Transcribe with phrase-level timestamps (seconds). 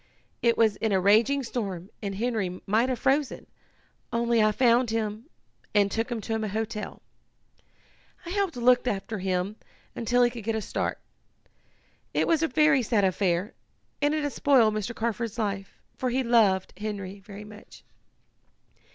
[0.41, 3.45] It was in a raging storm and Henry might have frozen,
[4.11, 5.29] only I found him
[5.75, 7.03] and took him to a hotel.
[8.25, 9.57] I helped look after him
[9.95, 10.97] until he could get a start.
[12.15, 13.53] It was a very sad affair,
[14.01, 14.95] and it has spoiled Mr.
[14.95, 17.83] Carford's life, for he loved Henry very much."